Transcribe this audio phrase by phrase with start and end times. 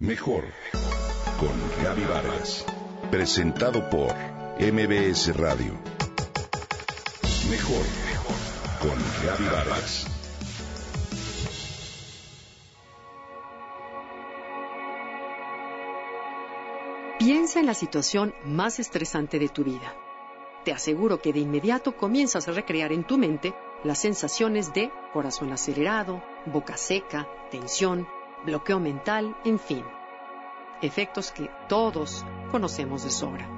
[0.00, 0.44] Mejor
[1.40, 2.64] con Gaby Vargas.
[3.10, 4.14] Presentado por
[4.60, 5.72] MBS Radio.
[7.50, 7.84] Mejor
[8.80, 10.06] con Gaby Vargas.
[17.18, 19.96] Piensa en la situación más estresante de tu vida.
[20.64, 23.52] Te aseguro que de inmediato comienzas a recrear en tu mente
[23.82, 28.06] las sensaciones de corazón acelerado, boca seca, tensión,
[28.44, 29.84] bloqueo mental, en fin.
[30.82, 33.48] Efectos que todos conocemos de sobra.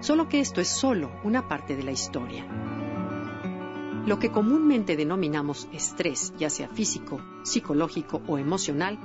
[0.00, 2.46] Solo que esto es solo una parte de la historia.
[4.06, 8.98] Lo que comúnmente denominamos estrés, ya sea físico, psicológico o emocional,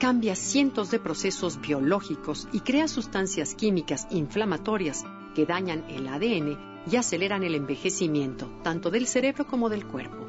[0.00, 6.58] cambia cientos de procesos biológicos y crea sustancias químicas inflamatorias que dañan el ADN
[6.90, 10.26] y aceleran el envejecimiento tanto del cerebro como del cuerpo.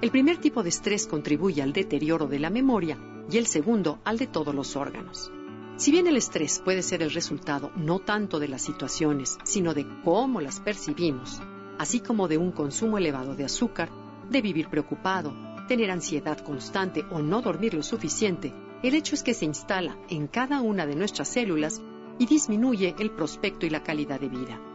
[0.00, 2.98] El primer tipo de estrés contribuye al deterioro de la memoria
[3.30, 5.30] y el segundo al de todos los órganos.
[5.76, 9.86] Si bien el estrés puede ser el resultado no tanto de las situaciones, sino de
[10.04, 11.40] cómo las percibimos,
[11.78, 13.90] así como de un consumo elevado de azúcar,
[14.30, 15.34] de vivir preocupado,
[15.66, 20.28] tener ansiedad constante o no dormir lo suficiente, el hecho es que se instala en
[20.28, 21.80] cada una de nuestras células
[22.18, 24.73] y disminuye el prospecto y la calidad de vida.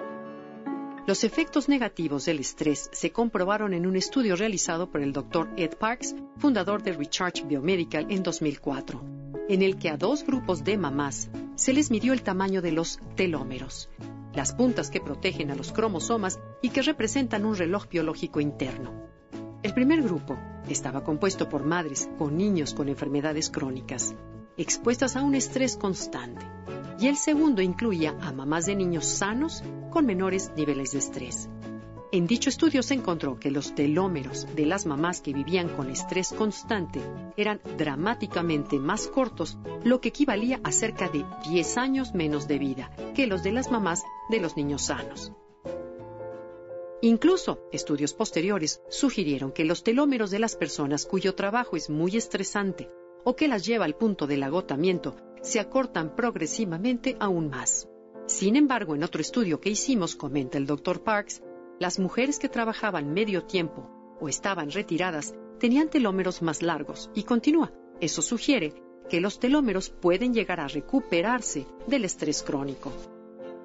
[1.10, 5.50] Los efectos negativos del estrés se comprobaron en un estudio realizado por el Dr.
[5.58, 9.02] Ed Parks, fundador de Recharge Biomedical en 2004,
[9.50, 13.00] en el que a dos grupos de mamás se les midió el tamaño de los
[13.16, 13.90] telómeros,
[14.36, 18.94] las puntas que protegen a los cromosomas y que representan un reloj biológico interno.
[19.64, 20.38] El primer grupo
[20.70, 24.14] estaba compuesto por madres con niños con enfermedades crónicas,
[24.58, 26.46] expuestas a un estrés constante
[27.00, 31.50] y el segundo incluía a mamás de niños sanos con menores niveles de estrés.
[32.12, 36.34] En dicho estudio se encontró que los telómeros de las mamás que vivían con estrés
[36.34, 37.00] constante
[37.38, 42.92] eran dramáticamente más cortos, lo que equivalía a cerca de 10 años menos de vida
[43.16, 45.32] que los de las mamás de los niños sanos.
[47.02, 52.90] Incluso estudios posteriores sugirieron que los telómeros de las personas cuyo trabajo es muy estresante
[53.24, 57.88] o que las lleva al punto del agotamiento se acortan progresivamente aún más.
[58.28, 61.04] Sin embargo, en otro estudio que hicimos, comenta el Dr.
[61.04, 61.42] Parks,
[61.80, 63.90] las mujeres que trabajaban medio tiempo
[64.20, 67.74] o estaban retiradas tenían telómeros más largos y continúa.
[68.00, 68.74] Eso sugiere
[69.10, 72.92] que los telómeros pueden llegar a recuperarse del estrés crónico.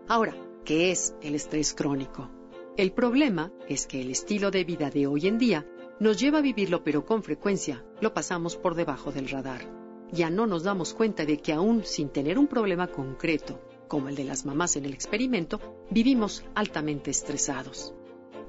[0.08, 2.30] Ahora, ¿qué es el estrés crónico?
[2.76, 5.66] El problema es que el estilo de vida de hoy en día
[6.00, 9.83] nos lleva a vivirlo, pero con frecuencia lo pasamos por debajo del radar
[10.14, 14.14] ya no nos damos cuenta de que aún sin tener un problema concreto, como el
[14.14, 15.60] de las mamás en el experimento,
[15.90, 17.92] vivimos altamente estresados.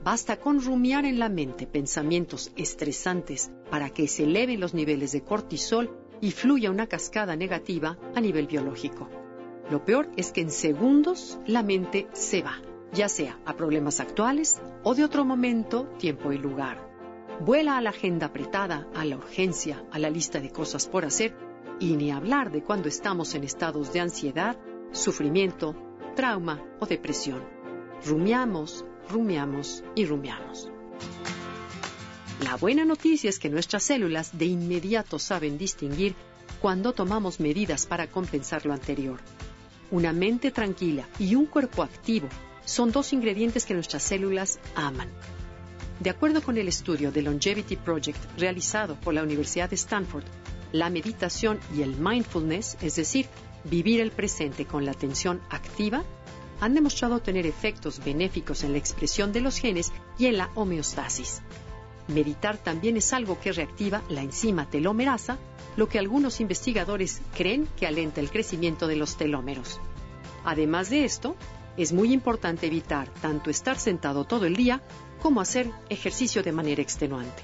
[0.03, 5.23] Basta con rumiar en la mente pensamientos estresantes para que se eleven los niveles de
[5.23, 5.89] cortisol
[6.21, 9.09] y fluya una cascada negativa a nivel biológico.
[9.69, 12.61] Lo peor es que en segundos la mente se va,
[12.93, 16.87] ya sea a problemas actuales o de otro momento, tiempo y lugar.
[17.39, 21.35] Vuela a la agenda apretada, a la urgencia, a la lista de cosas por hacer
[21.79, 24.57] y ni hablar de cuando estamos en estados de ansiedad,
[24.91, 25.75] sufrimiento,
[26.15, 27.43] trauma o depresión.
[28.05, 30.69] Rumiamos, rumiamos y rumiamos.
[32.41, 36.15] La buena noticia es que nuestras células de inmediato saben distinguir
[36.61, 39.19] cuando tomamos medidas para compensar lo anterior.
[39.91, 42.27] Una mente tranquila y un cuerpo activo
[42.65, 45.09] son dos ingredientes que nuestras células aman.
[45.99, 50.25] De acuerdo con el estudio de Longevity Project realizado por la Universidad de Stanford,
[50.79, 53.27] la meditación y el mindfulness, es decir,
[53.63, 56.03] vivir el presente con la atención activa,
[56.59, 61.41] han demostrado tener efectos benéficos en la expresión de los genes y en la homeostasis.
[62.07, 65.37] Meditar también es algo que reactiva la enzima telomerasa,
[65.75, 69.79] lo que algunos investigadores creen que alenta el crecimiento de los telómeros.
[70.43, 71.35] Además de esto,
[71.77, 74.81] es muy importante evitar tanto estar sentado todo el día
[75.21, 77.43] como hacer ejercicio de manera extenuante.